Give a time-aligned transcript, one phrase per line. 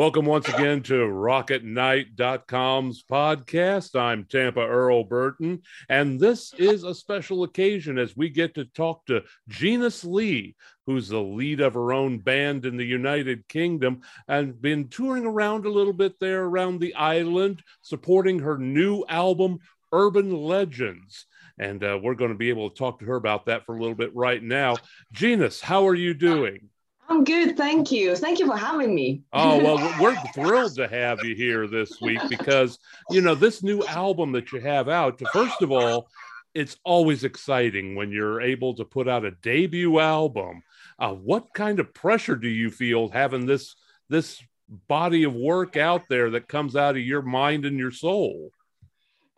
[0.00, 3.94] Welcome once again to RockAtNight.com's podcast.
[3.94, 9.04] I'm Tampa Earl Burton, and this is a special occasion as we get to talk
[9.08, 14.58] to Jeanice Lee, who's the lead of her own band in the United Kingdom and
[14.62, 19.58] been touring around a little bit there around the island, supporting her new album,
[19.92, 21.26] Urban Legends.
[21.58, 23.78] And uh, we're going to be able to talk to her about that for a
[23.78, 24.76] little bit right now.
[25.12, 26.70] Jeanice, how are you doing?
[27.10, 28.14] I'm good, thank you.
[28.14, 29.22] Thank you for having me.
[29.32, 32.78] oh well, we're thrilled to have you here this week because
[33.10, 35.20] you know this new album that you have out.
[35.32, 36.08] First of all,
[36.54, 40.62] it's always exciting when you're able to put out a debut album.
[41.00, 43.74] Uh, what kind of pressure do you feel having this
[44.08, 44.40] this
[44.86, 48.52] body of work out there that comes out of your mind and your soul?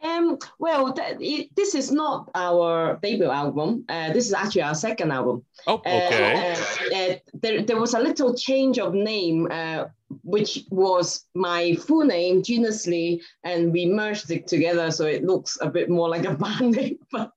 [0.02, 3.84] Um, well, th- it, this is not our debut album.
[3.88, 5.45] Uh, this is actually our second album.
[5.66, 6.52] Oh, okay.
[6.52, 9.84] Uh, uh, there, there was a little change of name, uh,
[10.24, 15.57] which was my full name, Jeanice Lee, and we merged it together so it looks
[15.60, 16.99] a bit more like a band name.
[17.12, 17.32] But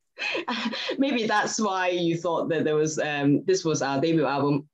[0.98, 4.68] maybe that's why you thought that there was um, this was our debut album.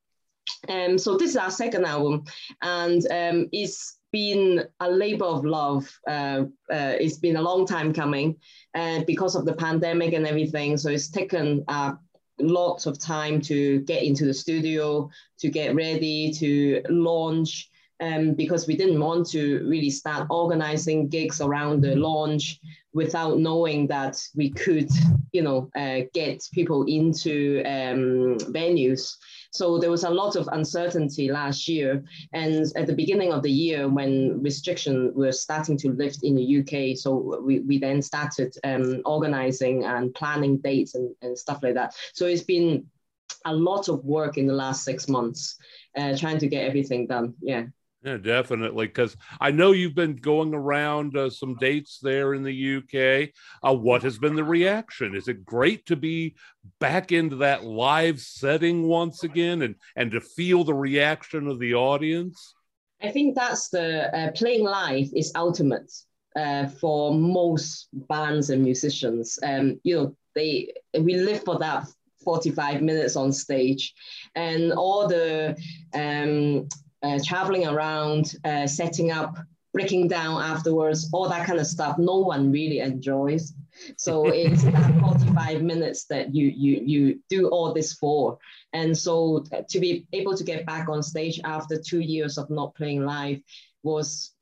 [0.69, 2.23] Um, so this is our second album,
[2.61, 5.89] and um, it's been a labor of love.
[6.07, 8.35] Uh, uh, it's been a long time coming
[8.75, 10.77] uh, because of the pandemic and everything.
[10.77, 11.93] So it's taken uh,
[12.39, 17.69] lots of time to get into the studio, to get ready, to launch.
[17.99, 22.59] Um, because we didn't want to really start organizing gigs around the launch
[22.93, 24.89] without knowing that we could,
[25.31, 29.17] you know, uh, get people into um, venues.
[29.51, 32.03] So there was a lot of uncertainty last year.
[32.33, 36.59] And at the beginning of the year, when restrictions were starting to lift in the
[36.59, 41.75] UK, so we, we then started um, organizing and planning dates and, and stuff like
[41.75, 41.95] that.
[42.13, 42.85] So it's been
[43.45, 45.57] a lot of work in the last six months
[45.97, 47.33] uh, trying to get everything done.
[47.41, 47.65] Yeah.
[48.03, 48.87] Yeah, definitely.
[48.87, 53.29] Because I know you've been going around uh, some dates there in the UK.
[53.61, 55.15] Uh, what has been the reaction?
[55.15, 56.35] Is it great to be
[56.79, 61.75] back into that live setting once again and, and to feel the reaction of the
[61.75, 62.55] audience?
[63.03, 65.91] I think that's the uh, playing live is ultimate
[66.35, 69.37] uh, for most bands and musicians.
[69.43, 71.87] Um, you know, they we live for that
[72.23, 73.93] 45 minutes on stage
[74.35, 75.57] and all the
[75.93, 76.67] um,
[77.03, 79.37] uh, traveling around, uh, setting up,
[79.73, 81.97] breaking down afterwards, all that kind of stuff.
[81.97, 83.53] No one really enjoys.
[83.97, 88.37] So it's that 45 minutes that you you you do all this for.
[88.73, 92.49] And so uh, to be able to get back on stage after two years of
[92.49, 93.39] not playing live
[93.83, 94.33] was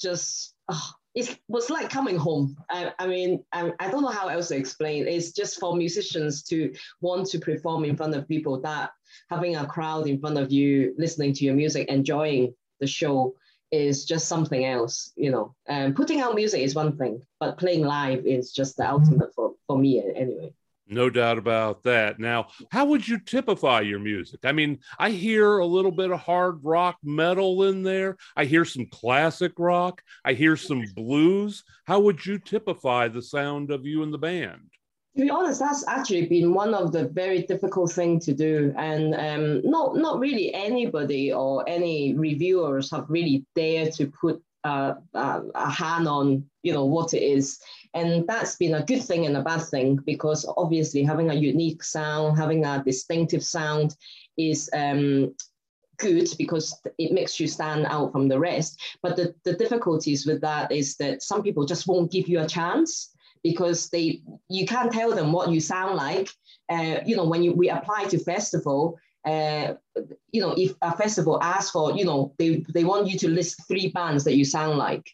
[0.00, 2.56] just oh, it was like coming home.
[2.68, 5.06] I, I mean, I, I don't know how else to explain.
[5.06, 8.90] It's just for musicians to want to perform in front of people that
[9.28, 13.34] having a crowd in front of you, listening to your music, enjoying the show
[13.70, 15.54] is just something else, you know.
[15.68, 19.54] Um, putting out music is one thing, but playing live is just the ultimate for,
[19.66, 20.52] for me anyway.
[20.86, 22.18] No doubt about that.
[22.18, 24.40] Now, how would you typify your music?
[24.44, 28.18] I mean, I hear a little bit of hard rock metal in there.
[28.36, 30.02] I hear some classic rock.
[30.26, 31.64] I hear some blues.
[31.86, 34.70] How would you typify the sound of you and the band?
[35.16, 39.14] To be honest, that's actually been one of the very difficult thing to do, and
[39.14, 45.42] um, not not really anybody or any reviewers have really dared to put uh, uh,
[45.54, 47.60] a hand on you know what it is,
[47.94, 51.84] and that's been a good thing and a bad thing because obviously having a unique
[51.84, 53.94] sound, having a distinctive sound,
[54.36, 55.32] is um,
[55.98, 58.80] good because it makes you stand out from the rest.
[59.00, 62.48] But the, the difficulties with that is that some people just won't give you a
[62.48, 63.13] chance
[63.44, 66.28] because they you can't tell them what you sound like.
[66.68, 69.74] Uh, you know, when you we apply to festival, uh,
[70.32, 73.66] you know, if a festival asks for, you know, they, they want you to list
[73.66, 75.08] three bands that you sound like.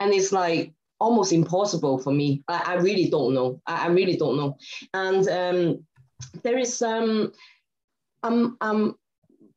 [0.00, 2.42] And it's like almost impossible for me.
[2.48, 3.60] I, I really don't know.
[3.66, 4.58] I, I really don't know.
[4.92, 5.86] And um,
[6.42, 7.32] there is um,
[8.22, 8.96] um, um,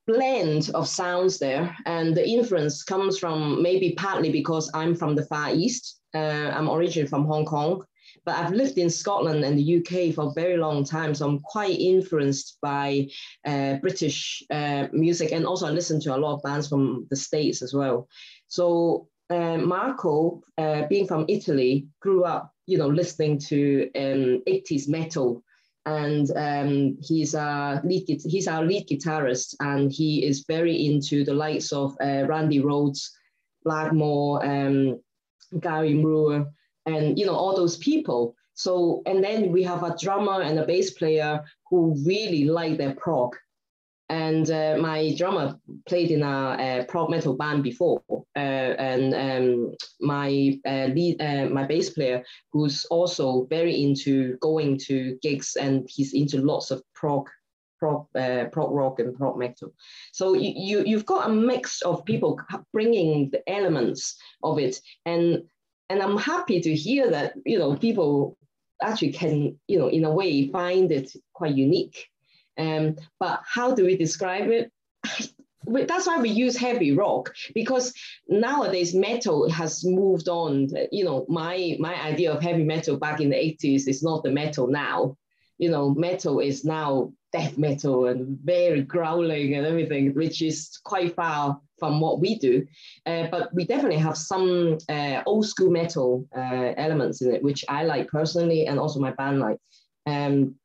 [0.08, 1.76] blend of sounds there.
[1.86, 6.00] And the influence comes from maybe partly because I'm from the Far East.
[6.16, 7.84] Uh, I'm originally from Hong Kong
[8.26, 11.40] but I've lived in Scotland and the UK for a very long time, so I'm
[11.40, 13.08] quite influenced by
[13.46, 17.16] uh, British uh, music, and also I listen to a lot of bands from the
[17.16, 18.08] States as well.
[18.48, 24.88] So uh, Marco, uh, being from Italy, grew up, you know, listening to um, 80s
[24.88, 25.44] metal,
[25.86, 31.34] and um, he's a lead, he's our lead guitarist, and he is very into the
[31.34, 33.10] likes of uh, Randy Rhoads,
[33.64, 35.00] Blackmore, um,
[35.60, 36.52] Gary Moore
[36.90, 38.22] and you know all those people.
[38.54, 41.32] So and then we have a drummer and a bass player
[41.70, 43.32] who really like their prog.
[44.10, 45.58] and uh, my drummer
[45.88, 48.02] played in a, a prog metal band before,
[48.36, 54.78] uh, and um, my uh, lead, uh, my bass player, who's also very into going
[54.80, 57.30] to gigs, and he's into lots of prog,
[57.78, 59.72] prog, uh, prog rock and prog metal.
[60.12, 62.40] So you, you you've got a mix of people
[62.74, 65.44] bringing the elements of it, and
[65.90, 68.38] and I'm happy to hear that you know people
[68.82, 72.10] actually can you know in a way find it quite unique
[72.60, 74.72] um, but how do we describe it?
[75.66, 77.94] That's why we use heavy rock because
[78.28, 80.68] nowadays metal has moved on.
[80.92, 84.32] You know, my my idea of heavy metal back in the 80s is not the
[84.32, 85.16] metal now.
[85.58, 91.16] You know, metal is now death metal and very growling and everything, which is quite
[91.16, 92.66] far from what we do.
[93.06, 97.64] Uh, but we definitely have some uh, old school metal uh, elements in it, which
[97.70, 99.60] I like personally, and also my band like.
[100.06, 100.56] Um,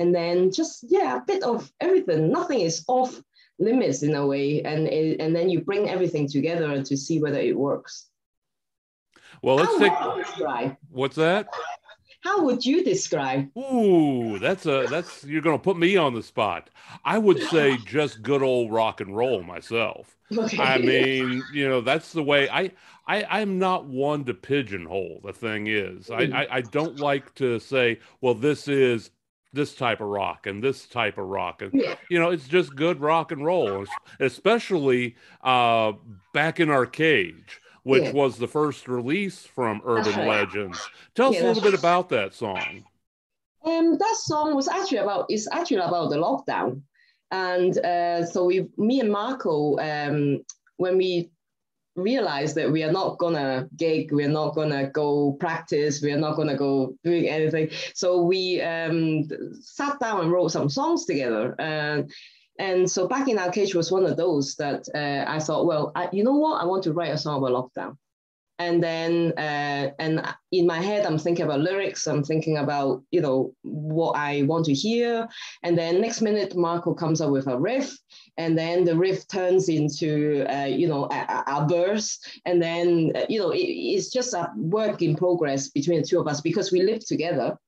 [0.00, 2.30] and then just yeah a bit of everything.
[2.30, 3.22] Nothing is off
[3.58, 4.62] limits in a way.
[4.62, 8.08] And and then you bring everything together to see whether it works.
[9.42, 11.48] Well let's How take what's that
[12.22, 16.70] how would you describe ooh that's a that's you're gonna put me on the spot
[17.04, 20.58] i would say just good old rock and roll myself okay.
[20.58, 22.70] i mean you know that's the way i
[23.04, 25.22] I, I'm not one to pigeonhole.
[25.24, 26.22] The thing is, I.
[26.22, 29.10] I, I don't like to say, well, this is
[29.52, 31.94] this type of rock and this type of rock and yeah.
[32.08, 33.84] you know it's just good rock and roll
[34.18, 35.92] especially uh
[36.32, 38.12] back in our cage which yeah.
[38.12, 40.28] was the first release from urban right.
[40.28, 42.84] legends tell yeah, us a little bit about that song
[43.64, 46.80] um that song was actually about it's actually about the lockdown
[47.30, 50.42] and uh, so we me and marco um
[50.76, 51.30] when we
[51.94, 56.56] realize that we are not gonna gig, we're not gonna go practice, we're not gonna
[56.56, 57.68] go doing anything.
[57.94, 59.28] So we um,
[59.60, 61.54] sat down and wrote some songs together.
[61.58, 62.10] And,
[62.58, 65.92] and so back in our cage was one of those that uh, I thought, well,
[65.94, 66.60] I, you know what?
[66.60, 67.96] I want to write a song about lockdown.
[68.58, 70.22] And then uh, and
[70.52, 72.06] in my head i'm thinking about lyrics.
[72.06, 75.26] I'm thinking about you know what i want to hear.
[75.64, 77.96] And then next minute marco comes up with a riff.
[78.36, 83.26] And then the riff turns into uh, you know a, a, verse and then uh,
[83.28, 86.70] you know it, it's just a work in progress between the two of us because
[86.70, 87.58] we live together.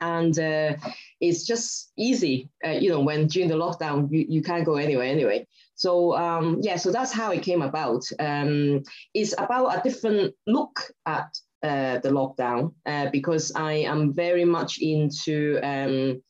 [0.00, 0.74] And uh,
[1.22, 5.06] it's just easy uh, you know when during the lockdown you, you can't go anywhere
[5.06, 5.46] anyway
[5.82, 8.04] so um, yeah, so that's how it came about.
[8.20, 8.84] Um,
[9.14, 11.26] it's about a different look at
[11.64, 16.22] uh, the lockdown uh, because I am very much into um,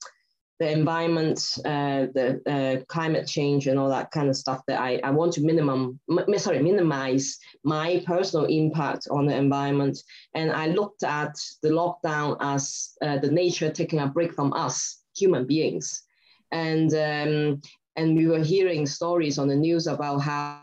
[0.62, 4.60] the environment, uh, the uh, climate change, and all that kind of stuff.
[4.68, 9.98] That I, I want to minimum, m- sorry, minimize my personal impact on the environment.
[10.34, 15.02] And I looked at the lockdown as uh, the nature taking a break from us
[15.16, 16.04] human beings.
[16.52, 17.60] And um,
[17.96, 20.62] and we were hearing stories on the news about how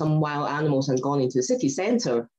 [0.00, 2.30] some wild animals had gone into the city center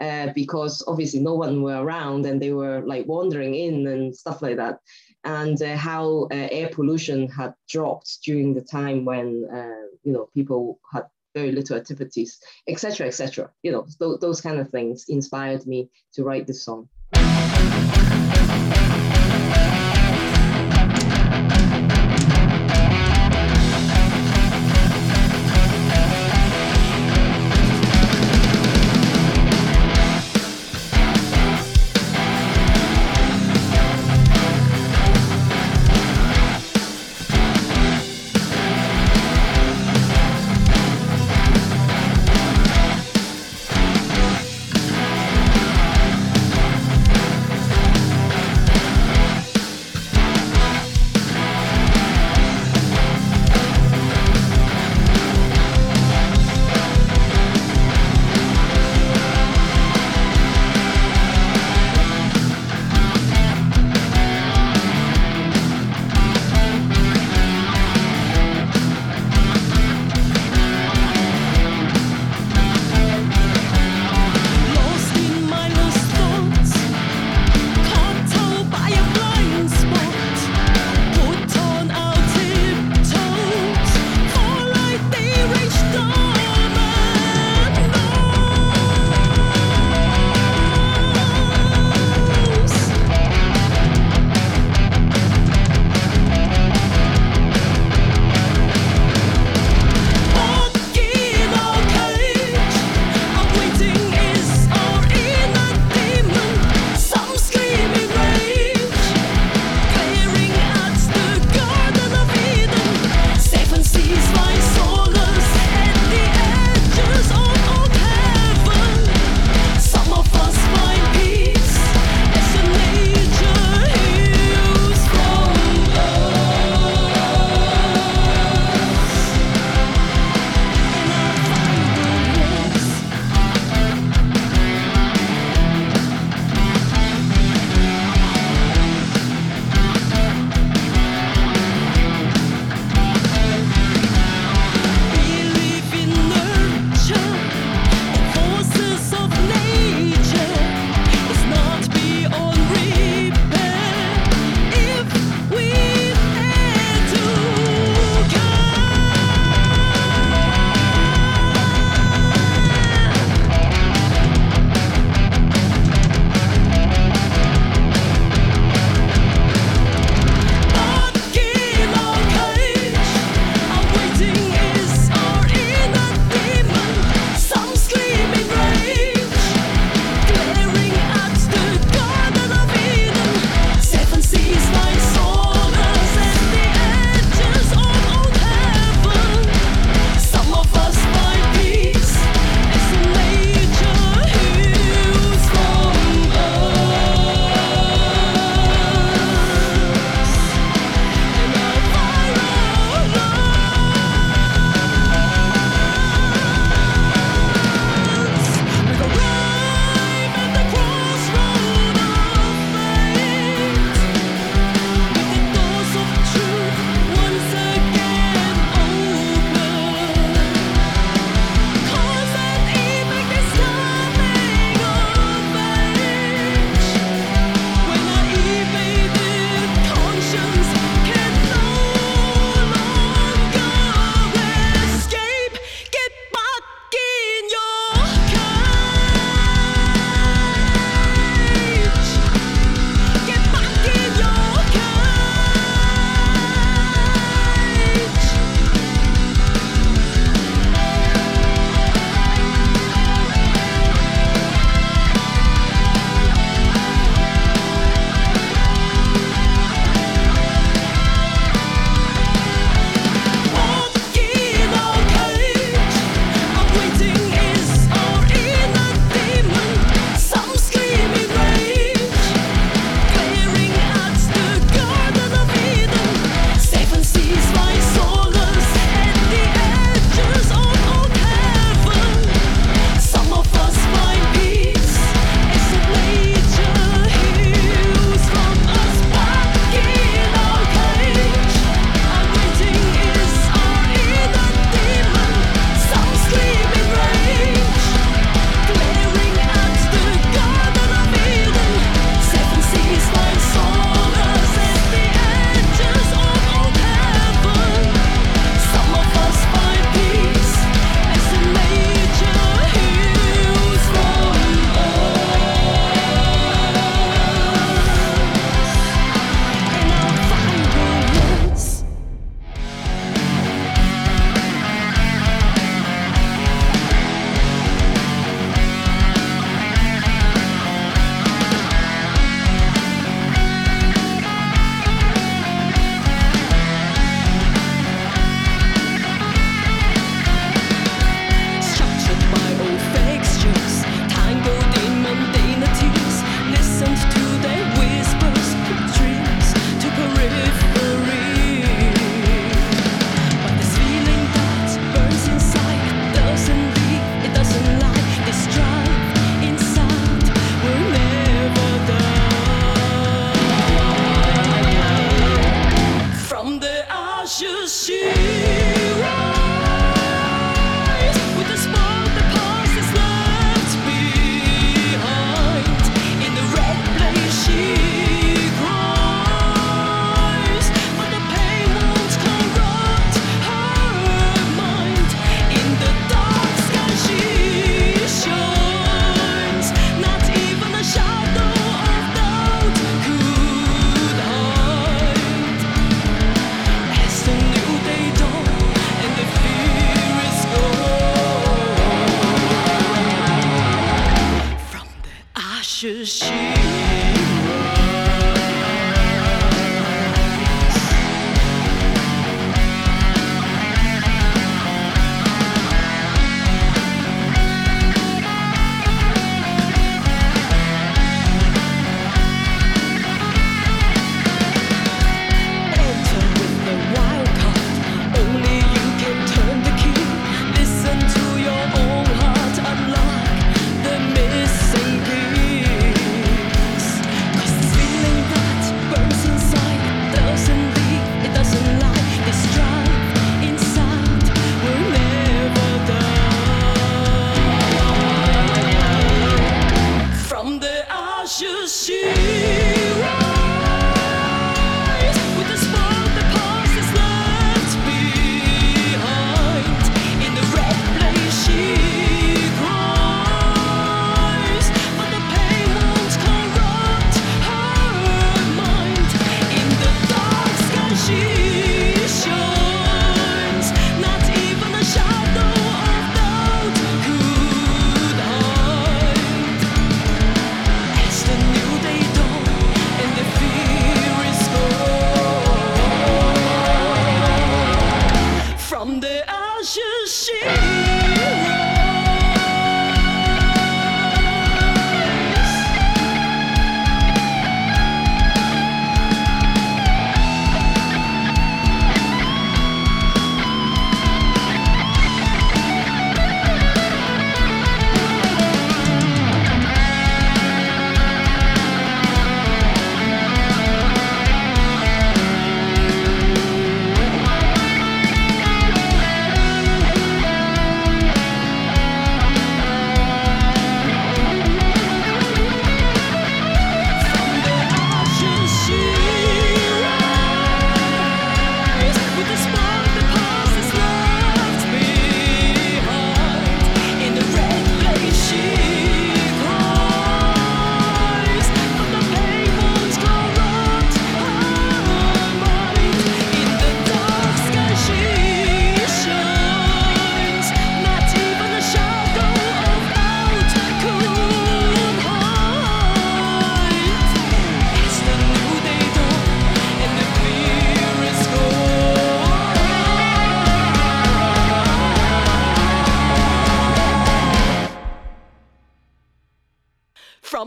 [0.00, 4.42] uh, because obviously no one were around and they were like wandering in and stuff
[4.42, 4.78] like that.
[5.24, 10.28] And uh, how uh, air pollution had dropped during the time when, uh, you know,
[10.34, 11.04] people had
[11.34, 13.50] very little activities, etc., etc.
[13.62, 16.88] You know, th- those kind of things inspired me to write this song.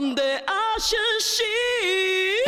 [0.01, 2.41] From the ashes she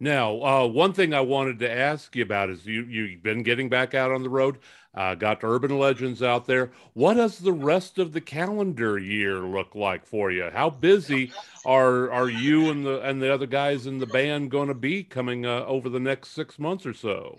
[0.00, 3.68] Now, uh, one thing I wanted to ask you about is you you've been getting
[3.68, 4.58] back out on the road,
[4.96, 6.72] uh, got Urban Legends out there.
[6.94, 10.50] What does the rest of the calendar year look like for you?
[10.52, 11.32] How busy
[11.64, 15.04] are are you and the and the other guys in the band going to be
[15.04, 17.36] coming uh, over the next six months or so?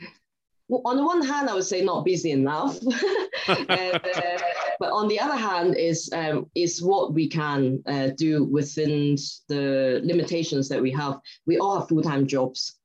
[0.69, 2.77] Well, on the one hand, I would say not busy enough,
[3.47, 3.99] uh,
[4.79, 9.15] but on the other hand, is um, is what we can uh, do within
[9.47, 11.19] the limitations that we have.
[11.45, 12.75] We all have full time jobs,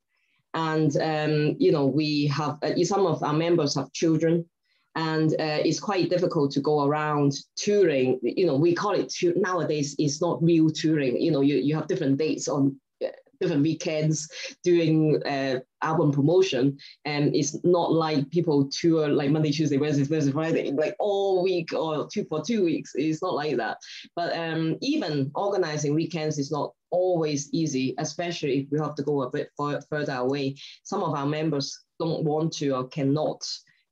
[0.54, 4.48] and um, you know we have uh, some of our members have children,
[4.94, 8.18] and uh, it's quite difficult to go around touring.
[8.22, 9.94] You know, we call it nowadays.
[9.98, 11.20] It's not real touring.
[11.20, 13.08] You know, you you have different dates on uh,
[13.40, 14.28] different weekends
[14.62, 20.30] doing uh, album promotion and it's not like people tour like monday tuesday wednesday thursday
[20.30, 23.78] friday like all week or two for two weeks it's not like that
[24.14, 29.22] but um, even organizing weekends is not always easy especially if we have to go
[29.22, 29.48] a bit
[29.90, 33.42] further away some of our members don't want to or cannot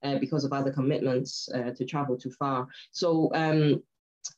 [0.03, 3.83] uh, because of other commitments uh, to travel too far so um,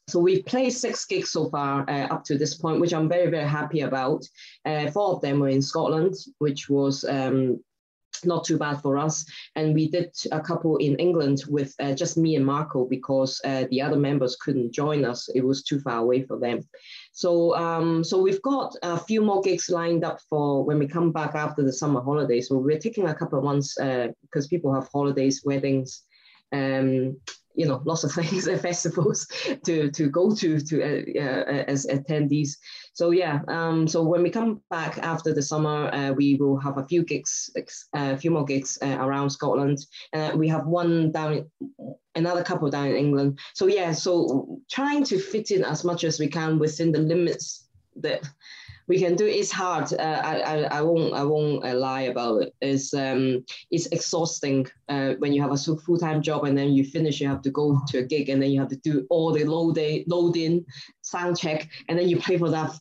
[0.09, 3.31] so we've played six gigs so far uh, up to this point, which I'm very,
[3.31, 4.25] very happy about.
[4.65, 7.63] Uh, four of them were in Scotland, which was um,
[8.27, 9.25] not too bad for us.
[9.57, 13.65] And we did a couple in England with uh, just me and Marco because uh,
[13.71, 15.29] the other members couldn't join us.
[15.35, 16.61] It was too far away for them.
[17.13, 21.13] So, um, so we've got a few more gigs lined up for when we come
[21.13, 22.49] back after the summer holidays.
[22.49, 26.03] So we're taking a couple of months because people have holidays, weddings,
[26.53, 27.17] um,
[27.55, 29.27] you know, lots of things and festivals
[29.65, 32.57] to to go to to uh, uh, as attendees.
[32.95, 36.79] So yeah, um, so when we come back after the summer, uh, we will have
[36.79, 37.51] a few gigs,
[37.95, 39.79] a few more gigs uh, around Scotland.
[40.13, 41.51] Uh, we have one down,
[42.15, 43.39] another couple down in England.
[43.55, 47.69] So yeah, so trying to fit in as much as we can within the limits
[47.97, 48.23] that
[48.89, 49.27] we can do.
[49.27, 49.93] It's hard.
[49.93, 52.55] Uh, I, I I won't I won't uh, lie about it.
[52.61, 56.85] It's um it's exhausting uh, when you have a full time job and then you
[56.85, 57.21] finish.
[57.21, 59.45] You have to go to a gig and then you have to do all the
[59.45, 60.37] load day, load
[61.03, 62.73] sound check, and then you pay for that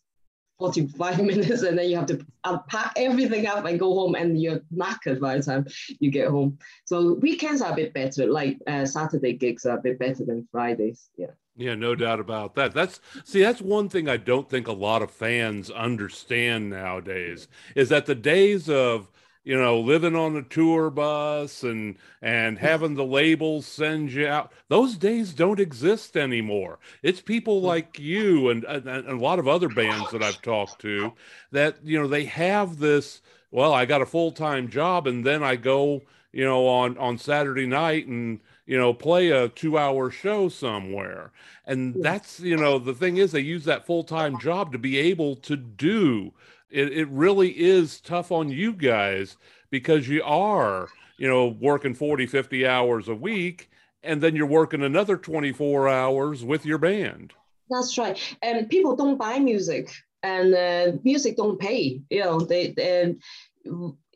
[0.61, 2.23] 45 minutes and then you have to
[2.67, 5.65] pack everything up and go home and you're knackered by the time
[5.99, 6.57] you get home.
[6.85, 10.47] So weekends are a bit better, like uh, Saturday gigs are a bit better than
[10.51, 11.09] Fridays.
[11.17, 11.31] Yeah.
[11.61, 12.73] Yeah, no doubt about that.
[12.73, 17.89] That's see, that's one thing I don't think a lot of fans understand nowadays is
[17.89, 19.11] that the days of
[19.43, 24.51] you know living on a tour bus and and having the labels send you out
[24.69, 26.79] those days don't exist anymore.
[27.03, 30.81] It's people like you and, and, and a lot of other bands that i've talked
[30.81, 31.13] to
[31.51, 33.21] that you know they have this
[33.51, 37.67] well i got a full-time job and then i go you know on on saturday
[37.67, 38.39] night and
[38.71, 41.33] you know, play a two hour show somewhere.
[41.65, 44.97] And that's, you know, the thing is, they use that full time job to be
[44.97, 46.31] able to do
[46.69, 46.93] it.
[46.93, 49.35] It really is tough on you guys
[49.71, 53.69] because you are, you know, working 40, 50 hours a week,
[54.03, 57.33] and then you're working another 24 hours with your band.
[57.69, 58.17] That's right.
[58.41, 59.91] And people don't buy music,
[60.23, 61.99] and uh, music don't pay.
[62.09, 63.15] You know, they, they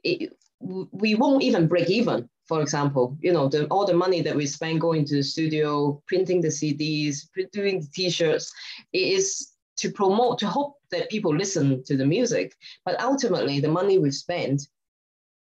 [0.02, 4.36] it, we won't even break even for example, you know, the, all the money that
[4.36, 8.54] we spend going to the studio, printing the CDs, doing the T-shirts,
[8.94, 12.56] is to promote, to hope that people listen to the music.
[12.86, 14.68] But ultimately, the money we've spent,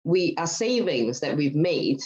[0.03, 2.01] we are savings that we've made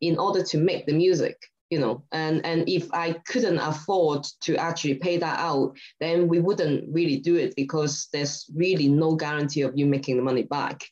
[0.00, 1.36] in order to make the music.
[1.70, 6.40] You know, and and if I couldn't afford to actually pay that out, then we
[6.40, 10.82] wouldn't really do it because there's really no guarantee of you making the money back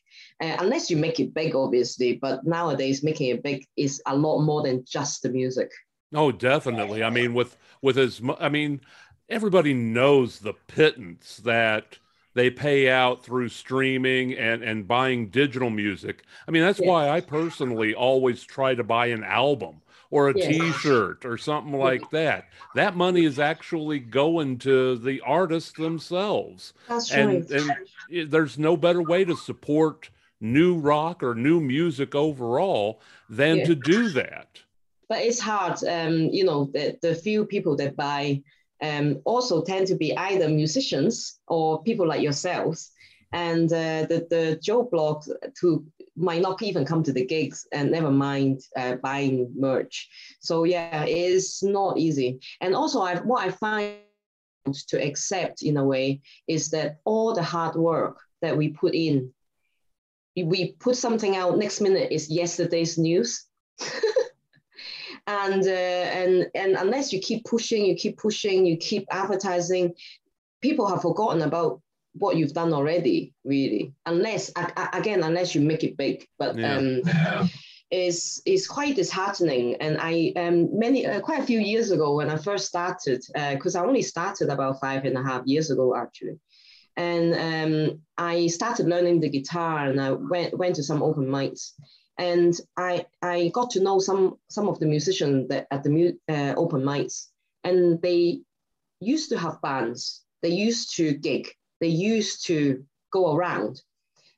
[0.41, 2.13] uh, unless you make it big, obviously.
[2.13, 5.71] But nowadays, making it big is a lot more than just the music.
[6.13, 7.03] Oh, definitely.
[7.03, 8.81] I mean, with with as I mean,
[9.29, 11.97] everybody knows the pittance that
[12.33, 16.23] they pay out through streaming and and buying digital music.
[16.47, 16.87] I mean, that's yeah.
[16.87, 20.47] why I personally always try to buy an album or a yeah.
[20.47, 22.45] t-shirt or something like that.
[22.75, 26.73] That money is actually going to the artists themselves.
[26.87, 27.61] That's and, right.
[28.11, 33.65] and there's no better way to support new rock or new music overall than yeah.
[33.65, 34.59] to do that.
[35.09, 35.83] But it's hard.
[35.83, 38.43] Um, you know, the, the few people that buy
[38.81, 42.91] um, also tend to be either musicians or people like yourselves.
[43.33, 45.29] And uh, the, the Joe Bloggs
[45.61, 45.85] who
[46.15, 50.09] might not even come to the gigs and never mind uh, buying merch.
[50.39, 52.39] So yeah, it is not easy.
[52.61, 53.97] And also I, what I find
[54.87, 59.31] to accept in a way is that all the hard work that we put in
[60.35, 63.45] we put something out next minute is yesterday's news
[65.27, 69.93] and uh, and and unless you keep pushing you keep pushing you keep advertising
[70.61, 71.81] people have forgotten about
[72.19, 74.51] what you've done already really unless
[74.93, 76.77] again unless you make it big but yeah.
[76.77, 77.49] um
[77.89, 82.29] is is quite disheartening and i um many uh, quite a few years ago when
[82.29, 85.95] i first started because uh, i only started about five and a half years ago
[85.95, 86.37] actually
[86.97, 91.73] and um, I started learning the guitar and I went, went to some open mics.
[92.17, 96.55] And I, I got to know some, some of the musicians that at the uh,
[96.57, 97.27] open mics.
[97.63, 98.41] And they
[98.99, 103.81] used to have bands, they used to gig, they used to go around.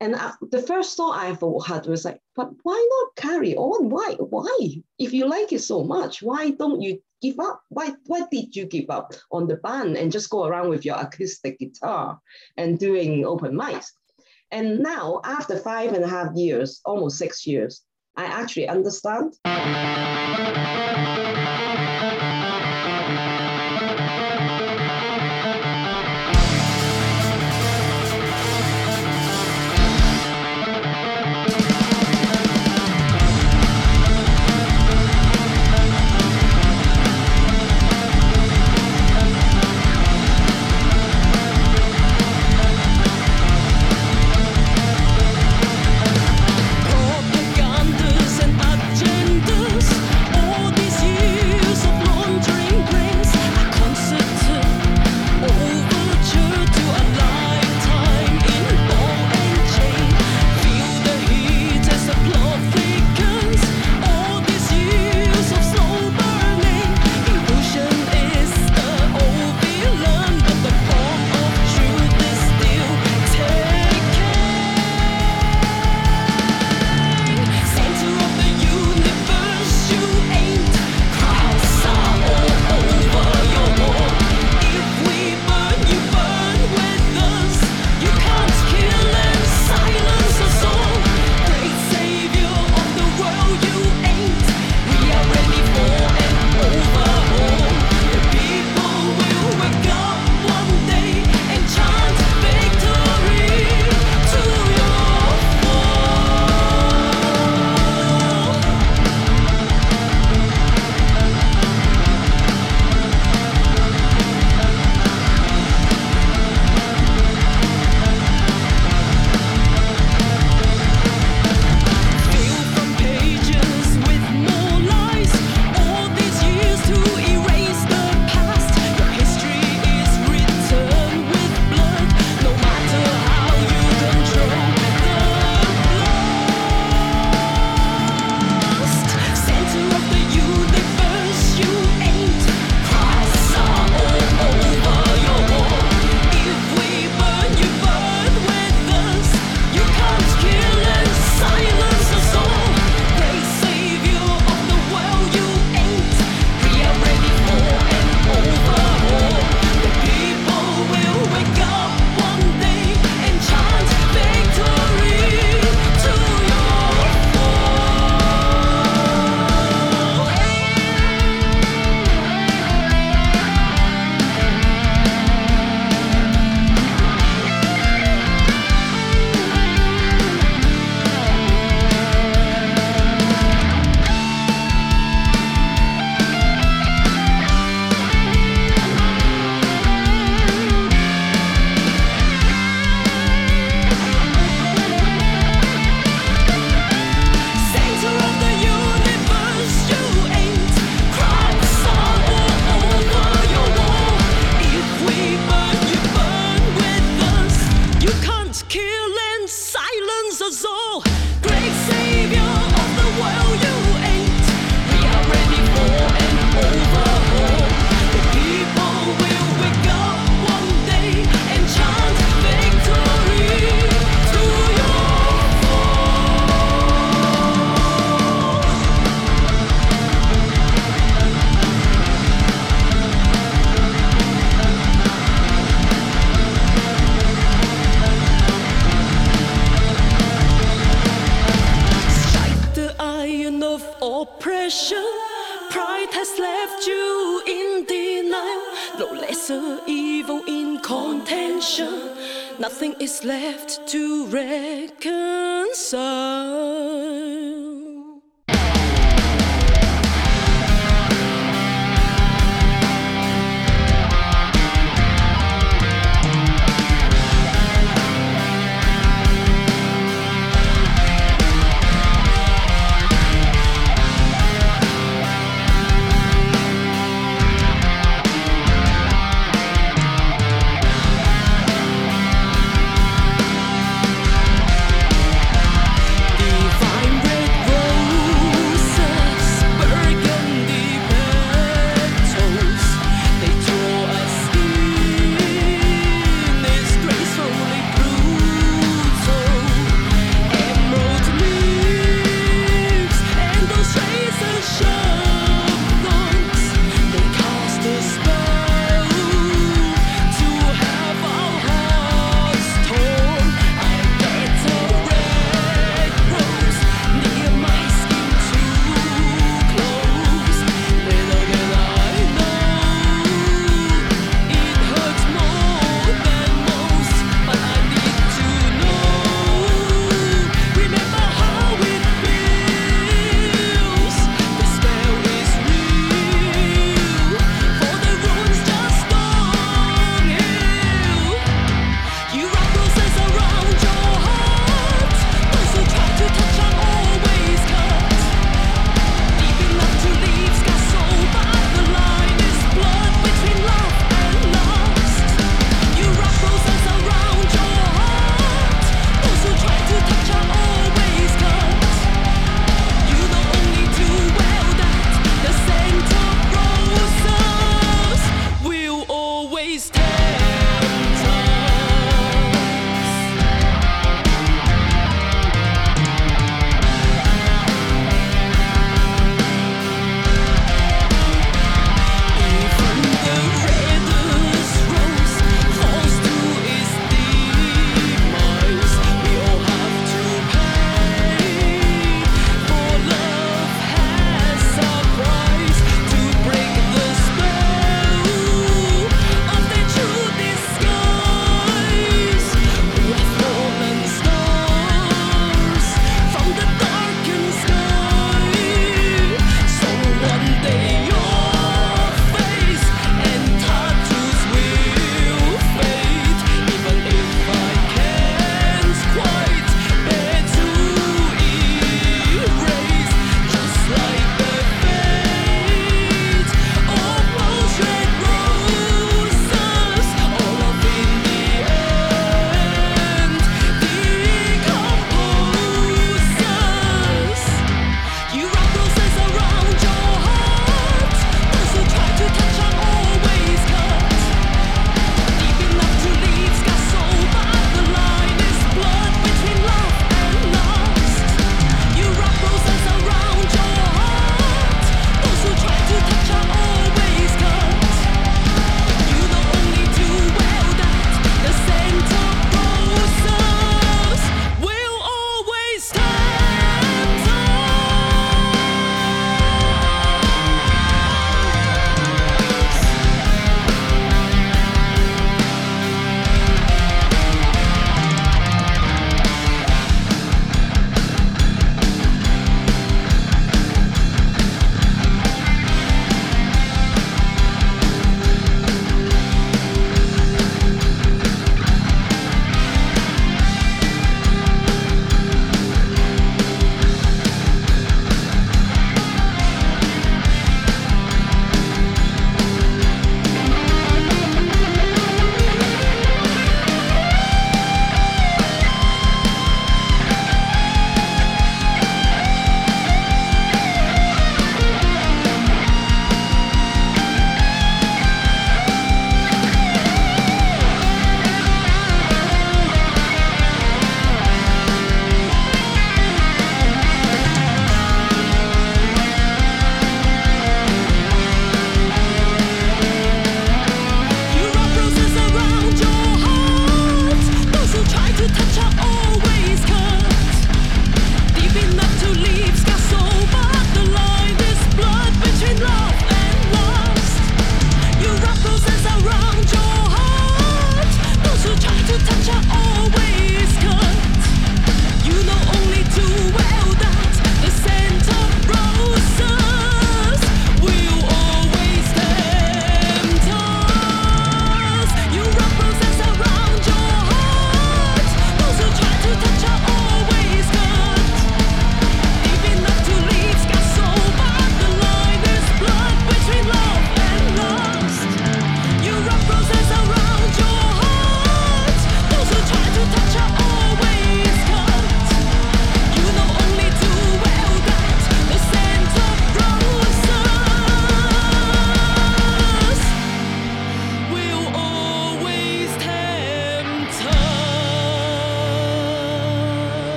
[0.00, 3.88] And I, the first thought I had was like, but why not carry on?
[3.88, 4.14] Why?
[4.18, 4.82] Why?
[4.98, 7.62] If you like it so much, why don't you give up?
[7.68, 10.96] Why, why did you give up on the band and just go around with your
[10.96, 12.18] acoustic guitar
[12.56, 13.92] and doing open mics?
[14.50, 17.82] And now, after five and a half years, almost six years,
[18.16, 19.34] I actually understand.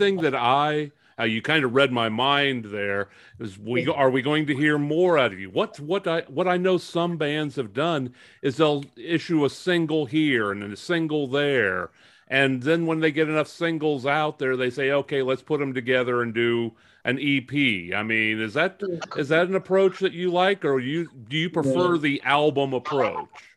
[0.00, 4.22] Thing that I uh, you kind of read my mind there is we are we
[4.22, 5.50] going to hear more out of you?
[5.50, 10.06] What what i what i know some bands have done is they'll issue a single
[10.06, 11.90] here and then a single there.
[12.28, 15.74] And then when they get enough singles out there they say okay let's put them
[15.74, 16.72] together and do
[17.04, 18.80] an ep i mean is that
[19.16, 23.49] is that an approach that you like or you do you prefer the album approach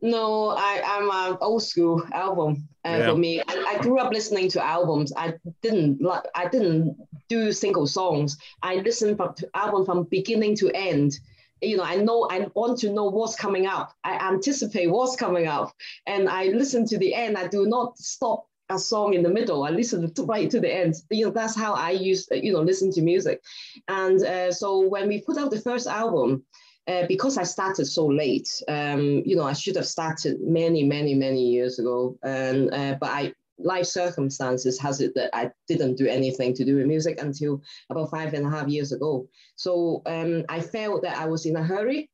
[0.00, 3.10] No, I, I'm an old school album uh, Yeah.
[3.10, 3.40] for me.
[3.40, 5.12] I, I grew up listening to albums.
[5.16, 6.22] I didn't like.
[6.34, 6.96] I didn't
[7.28, 8.36] do single songs.
[8.62, 11.18] I listened from to album from beginning to end.
[11.60, 13.92] You know, I know I want to know what's coming up.
[14.04, 15.72] I anticipate what's coming up,
[16.06, 17.36] and I listen to the end.
[17.36, 19.64] I do not stop a song in the middle.
[19.64, 20.94] I listen to right to the end.
[21.10, 23.42] You know, that's how I used you know listen to music.
[23.88, 26.44] And uh, so when we put out the first album,
[26.88, 31.14] uh, because I started so late, um, you know, I should have started many, many,
[31.14, 32.18] many years ago.
[32.22, 36.76] And uh, but I life circumstances has it that I didn't do anything to do
[36.76, 37.60] with music until
[37.90, 39.28] about five and a half years ago.
[39.56, 42.08] So um, I felt that I was in a hurry.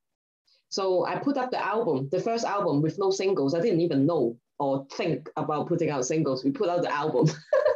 [0.69, 3.53] So I put up the album, the first album with no singles.
[3.53, 6.43] I didn't even know or think about putting out singles.
[6.43, 7.29] We put out the album.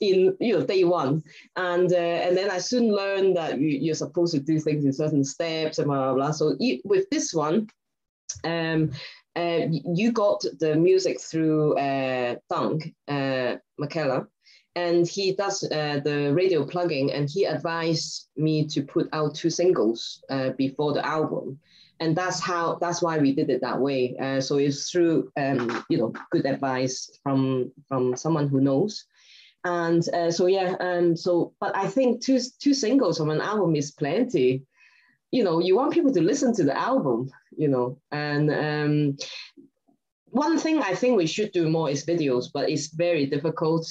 [0.00, 1.22] in you know day one
[1.56, 4.92] and uh, and then I soon learned that you, you're supposed to do things in
[4.92, 6.30] certain steps and blah blah blah.
[6.32, 7.68] So e- with this one,
[8.44, 8.90] um,
[9.36, 14.26] uh, you got the music through uh, Dunk uh, McKellar,
[14.74, 19.50] and he does uh, the radio plugging, and he advised me to put out two
[19.50, 21.58] singles uh, before the album.
[22.00, 22.78] And that's how.
[22.80, 24.16] That's why we did it that way.
[24.20, 29.04] Uh, so it's through, um, you know, good advice from from someone who knows
[29.64, 33.76] and uh, so yeah um so but i think two two singles from an album
[33.76, 34.64] is plenty.
[35.30, 39.16] You know you want people to listen to the album you know and um
[40.26, 43.86] one thing i think we should do more is videos but it's very difficult.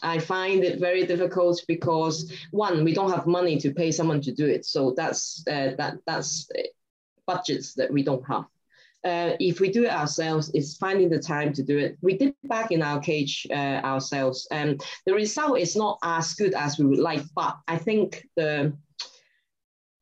[0.00, 4.32] I find it very difficult because one we don't have money to pay someone to
[4.32, 4.64] do it.
[4.64, 6.62] So that's uh, that that's uh,
[7.26, 8.44] budgets that we don't have
[9.04, 11.96] uh, if we do it ourselves, it's finding the time to do it.
[12.02, 16.54] We did back in our cage uh, ourselves, and the result is not as good
[16.54, 17.22] as we would like.
[17.34, 18.72] But I think the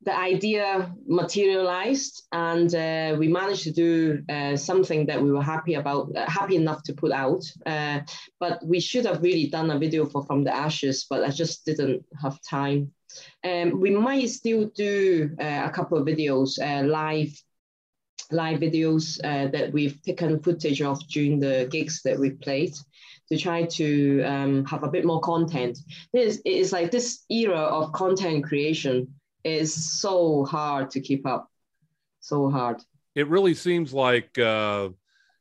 [0.01, 5.73] the idea materialized, and uh, we managed to do uh, something that we were happy
[5.73, 7.43] about, uh, happy enough to put out.
[7.65, 7.99] Uh,
[8.39, 11.65] but we should have really done a video for From the Ashes, but I just
[11.65, 12.91] didn't have time.
[13.43, 17.33] Um, we might still do a couple of videos live
[18.31, 22.73] live videos uh, that we've taken footage of during the gigs that we played
[23.29, 25.77] to try to um, have a bit more content.
[26.13, 29.13] This is like this era of content creation
[29.43, 31.49] is so hard to keep up,
[32.19, 32.81] so hard.
[33.15, 34.89] it really seems like uh,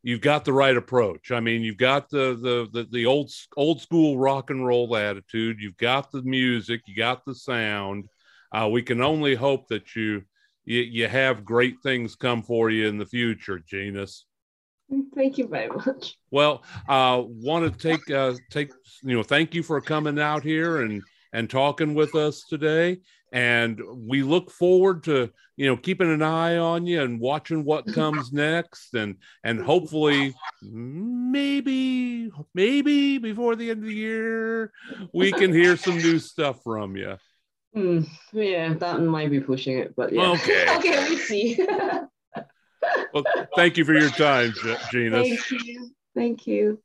[0.02, 1.30] you've got the right approach.
[1.30, 5.58] I mean, you've got the the the, the old old school rock and roll attitude.
[5.60, 6.80] You've got the music.
[6.86, 8.08] You got the sound.
[8.52, 10.22] Uh, we can only hope that you,
[10.66, 14.24] you you have great things come for you in the future, Jeanice.
[15.14, 16.16] Thank you very much.
[16.30, 20.82] Well, uh, want to take uh, take you know, thank you for coming out here
[20.82, 21.02] and
[21.32, 22.98] and talking with us today.
[23.32, 27.86] And we look forward to you know keeping an eye on you and watching what
[27.92, 34.72] comes next, and and hopefully maybe maybe before the end of the year
[35.12, 37.16] we can hear some new stuff from you.
[37.76, 38.00] Hmm,
[38.32, 40.30] yeah, that might be pushing it, but yeah.
[40.30, 40.66] Okay.
[40.78, 41.58] okay, we see.
[43.12, 43.24] Well,
[43.54, 45.38] thank you for your time, Jeanice.
[45.50, 45.90] Thank you.
[46.14, 46.80] Thank you.